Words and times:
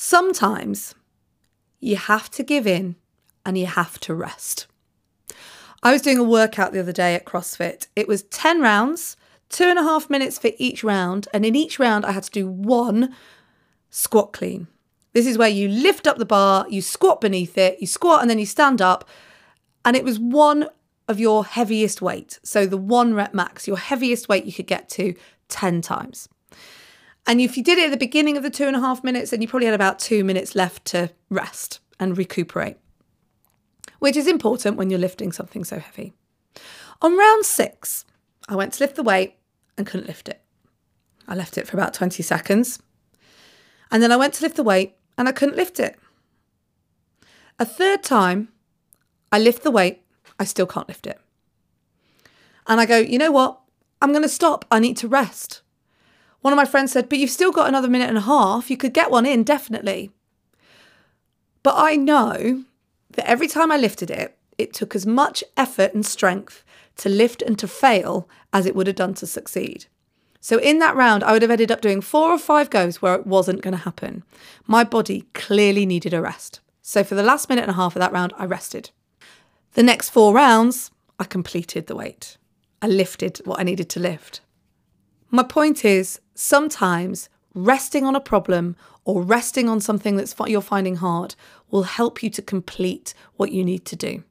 Sometimes 0.00 0.94
you 1.80 1.96
have 1.96 2.30
to 2.30 2.44
give 2.44 2.68
in 2.68 2.94
and 3.44 3.58
you 3.58 3.66
have 3.66 3.98
to 3.98 4.14
rest. 4.14 4.68
I 5.82 5.90
was 5.90 6.02
doing 6.02 6.18
a 6.18 6.22
workout 6.22 6.72
the 6.72 6.78
other 6.78 6.92
day 6.92 7.16
at 7.16 7.24
CrossFit. 7.24 7.88
It 7.96 8.06
was 8.06 8.22
10 8.22 8.60
rounds, 8.60 9.16
two 9.48 9.64
and 9.64 9.76
a 9.76 9.82
half 9.82 10.08
minutes 10.08 10.38
for 10.38 10.52
each 10.56 10.84
round. 10.84 11.26
And 11.34 11.44
in 11.44 11.56
each 11.56 11.80
round, 11.80 12.06
I 12.06 12.12
had 12.12 12.22
to 12.22 12.30
do 12.30 12.46
one 12.46 13.12
squat 13.90 14.32
clean. 14.32 14.68
This 15.14 15.26
is 15.26 15.36
where 15.36 15.48
you 15.48 15.66
lift 15.66 16.06
up 16.06 16.18
the 16.18 16.24
bar, 16.24 16.64
you 16.70 16.80
squat 16.80 17.20
beneath 17.20 17.58
it, 17.58 17.80
you 17.80 17.88
squat 17.88 18.20
and 18.20 18.30
then 18.30 18.38
you 18.38 18.46
stand 18.46 18.80
up. 18.80 19.08
And 19.84 19.96
it 19.96 20.04
was 20.04 20.20
one 20.20 20.68
of 21.08 21.18
your 21.18 21.44
heaviest 21.44 22.00
weight. 22.00 22.38
So 22.44 22.66
the 22.66 22.76
one 22.76 23.14
rep 23.14 23.34
max, 23.34 23.66
your 23.66 23.78
heaviest 23.78 24.28
weight 24.28 24.44
you 24.44 24.52
could 24.52 24.68
get 24.68 24.88
to 24.90 25.16
10 25.48 25.80
times. 25.80 26.28
And 27.26 27.40
if 27.40 27.56
you 27.56 27.62
did 27.62 27.78
it 27.78 27.86
at 27.86 27.90
the 27.90 27.96
beginning 27.96 28.36
of 28.36 28.42
the 28.42 28.50
two 28.50 28.66
and 28.66 28.76
a 28.76 28.80
half 28.80 29.04
minutes, 29.04 29.30
then 29.30 29.42
you 29.42 29.48
probably 29.48 29.66
had 29.66 29.74
about 29.74 29.98
two 29.98 30.24
minutes 30.24 30.54
left 30.54 30.84
to 30.86 31.10
rest 31.28 31.80
and 32.00 32.16
recuperate, 32.16 32.76
which 33.98 34.16
is 34.16 34.26
important 34.26 34.76
when 34.76 34.88
you're 34.88 34.98
lifting 34.98 35.32
something 35.32 35.64
so 35.64 35.78
heavy. 35.78 36.14
On 37.02 37.16
round 37.16 37.44
six, 37.44 38.04
I 38.48 38.56
went 38.56 38.72
to 38.74 38.82
lift 38.82 38.96
the 38.96 39.02
weight 39.02 39.34
and 39.76 39.86
couldn't 39.86 40.06
lift 40.06 40.28
it. 40.28 40.40
I 41.28 41.34
left 41.34 41.58
it 41.58 41.66
for 41.66 41.76
about 41.76 41.92
20 41.92 42.22
seconds. 42.22 42.80
And 43.90 44.02
then 44.02 44.10
I 44.10 44.16
went 44.16 44.34
to 44.34 44.42
lift 44.42 44.56
the 44.56 44.62
weight 44.62 44.96
and 45.16 45.28
I 45.28 45.32
couldn't 45.32 45.56
lift 45.56 45.78
it. 45.78 45.98
A 47.58 47.64
third 47.64 48.02
time, 48.02 48.48
I 49.30 49.38
lift 49.38 49.62
the 49.62 49.70
weight, 49.70 50.02
I 50.38 50.44
still 50.44 50.66
can't 50.66 50.88
lift 50.88 51.06
it. 51.06 51.20
And 52.66 52.80
I 52.80 52.86
go, 52.86 52.98
you 52.98 53.18
know 53.18 53.32
what? 53.32 53.60
I'm 54.00 54.12
going 54.12 54.22
to 54.22 54.28
stop. 54.28 54.64
I 54.70 54.78
need 54.78 54.96
to 54.98 55.08
rest. 55.08 55.62
One 56.40 56.52
of 56.52 56.56
my 56.56 56.64
friends 56.64 56.92
said, 56.92 57.08
but 57.08 57.18
you've 57.18 57.30
still 57.30 57.52
got 57.52 57.68
another 57.68 57.88
minute 57.88 58.08
and 58.08 58.18
a 58.18 58.22
half. 58.22 58.70
You 58.70 58.76
could 58.76 58.94
get 58.94 59.10
one 59.10 59.26
in, 59.26 59.42
definitely. 59.42 60.10
But 61.62 61.74
I 61.76 61.96
know 61.96 62.64
that 63.12 63.28
every 63.28 63.48
time 63.48 63.72
I 63.72 63.76
lifted 63.76 64.10
it, 64.10 64.36
it 64.56 64.72
took 64.72 64.94
as 64.94 65.06
much 65.06 65.42
effort 65.56 65.94
and 65.94 66.04
strength 66.06 66.64
to 66.96 67.08
lift 67.08 67.42
and 67.42 67.58
to 67.58 67.68
fail 67.68 68.28
as 68.52 68.66
it 68.66 68.74
would 68.74 68.86
have 68.86 68.96
done 68.96 69.14
to 69.14 69.26
succeed. 69.26 69.86
So 70.40 70.58
in 70.58 70.78
that 70.78 70.96
round, 70.96 71.24
I 71.24 71.32
would 71.32 71.42
have 71.42 71.50
ended 71.50 71.72
up 71.72 71.80
doing 71.80 72.00
four 72.00 72.30
or 72.30 72.38
five 72.38 72.70
goes 72.70 73.02
where 73.02 73.14
it 73.14 73.26
wasn't 73.26 73.62
going 73.62 73.76
to 73.76 73.82
happen. 73.82 74.22
My 74.66 74.84
body 74.84 75.24
clearly 75.34 75.84
needed 75.84 76.14
a 76.14 76.22
rest. 76.22 76.60
So 76.80 77.04
for 77.04 77.14
the 77.14 77.22
last 77.22 77.48
minute 77.48 77.62
and 77.62 77.72
a 77.72 77.74
half 77.74 77.96
of 77.96 78.00
that 78.00 78.12
round, 78.12 78.32
I 78.38 78.46
rested. 78.46 78.90
The 79.74 79.82
next 79.82 80.10
four 80.10 80.32
rounds, 80.32 80.90
I 81.18 81.24
completed 81.24 81.86
the 81.86 81.96
weight. 81.96 82.36
I 82.80 82.86
lifted 82.86 83.40
what 83.44 83.60
I 83.60 83.64
needed 83.64 83.88
to 83.90 84.00
lift. 84.00 84.40
My 85.30 85.42
point 85.42 85.84
is 85.84 86.20
sometimes 86.38 87.28
resting 87.52 88.04
on 88.04 88.14
a 88.14 88.20
problem 88.20 88.76
or 89.04 89.22
resting 89.22 89.68
on 89.68 89.80
something 89.80 90.16
that's 90.16 90.34
you're 90.46 90.60
finding 90.60 90.96
hard 90.96 91.34
will 91.70 91.82
help 91.82 92.22
you 92.22 92.30
to 92.30 92.40
complete 92.40 93.12
what 93.36 93.50
you 93.50 93.64
need 93.64 93.84
to 93.84 93.96
do. 93.96 94.22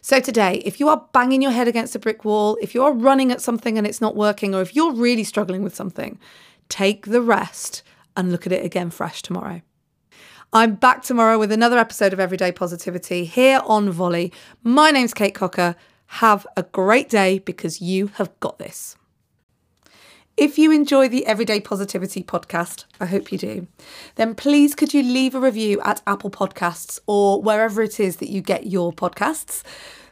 So, 0.00 0.20
today, 0.20 0.62
if 0.64 0.78
you 0.78 0.88
are 0.88 1.08
banging 1.12 1.42
your 1.42 1.50
head 1.50 1.68
against 1.68 1.96
a 1.96 1.98
brick 1.98 2.24
wall, 2.24 2.56
if 2.62 2.74
you 2.74 2.82
are 2.84 2.92
running 2.92 3.32
at 3.32 3.42
something 3.42 3.76
and 3.76 3.86
it's 3.86 4.00
not 4.00 4.16
working, 4.16 4.54
or 4.54 4.62
if 4.62 4.74
you're 4.74 4.92
really 4.92 5.24
struggling 5.24 5.62
with 5.62 5.74
something, 5.74 6.18
take 6.68 7.06
the 7.06 7.20
rest 7.20 7.82
and 8.16 8.30
look 8.30 8.46
at 8.46 8.52
it 8.52 8.64
again 8.64 8.90
fresh 8.90 9.20
tomorrow. 9.20 9.60
I'm 10.52 10.76
back 10.76 11.02
tomorrow 11.02 11.38
with 11.38 11.52
another 11.52 11.78
episode 11.78 12.12
of 12.12 12.20
Everyday 12.20 12.52
Positivity 12.52 13.24
here 13.24 13.60
on 13.64 13.90
Volley. 13.90 14.32
My 14.62 14.90
name's 14.90 15.14
Kate 15.14 15.34
Cocker. 15.34 15.74
Have 16.06 16.46
a 16.56 16.62
great 16.62 17.08
day 17.08 17.40
because 17.40 17.80
you 17.80 18.06
have 18.14 18.38
got 18.40 18.58
this. 18.58 18.96
If 20.40 20.56
you 20.56 20.72
enjoy 20.72 21.06
the 21.06 21.26
Everyday 21.26 21.60
Positivity 21.60 22.22
podcast, 22.22 22.86
I 22.98 23.04
hope 23.04 23.30
you 23.30 23.36
do, 23.36 23.66
then 24.14 24.34
please 24.34 24.74
could 24.74 24.94
you 24.94 25.02
leave 25.02 25.34
a 25.34 25.38
review 25.38 25.82
at 25.82 26.00
Apple 26.06 26.30
Podcasts 26.30 26.98
or 27.06 27.42
wherever 27.42 27.82
it 27.82 28.00
is 28.00 28.16
that 28.16 28.30
you 28.30 28.40
get 28.40 28.66
your 28.66 28.90
podcasts. 28.90 29.62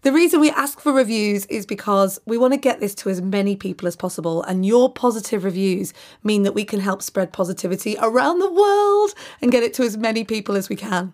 The 0.00 0.12
reason 0.12 0.40
we 0.40 0.50
ask 0.50 0.80
for 0.80 0.94
reviews 0.94 1.44
is 1.46 1.66
because 1.66 2.18
we 2.24 2.38
want 2.38 2.54
to 2.54 2.58
get 2.58 2.80
this 2.80 2.94
to 2.94 3.10
as 3.10 3.20
many 3.20 3.54
people 3.54 3.86
as 3.86 3.96
possible, 3.96 4.42
and 4.44 4.64
your 4.64 4.90
positive 4.90 5.44
reviews 5.44 5.92
mean 6.22 6.44
that 6.44 6.54
we 6.54 6.64
can 6.64 6.80
help 6.80 7.02
spread 7.02 7.34
positivity 7.34 7.94
around 8.00 8.38
the 8.38 8.50
world 8.50 9.10
and 9.42 9.52
get 9.52 9.62
it 9.62 9.74
to 9.74 9.82
as 9.82 9.98
many 9.98 10.24
people 10.24 10.56
as 10.56 10.70
we 10.70 10.76
can. 10.76 11.12